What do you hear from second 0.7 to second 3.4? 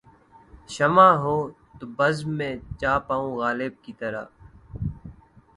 شمع ہوں‘ تو بزم میں جا پاؤں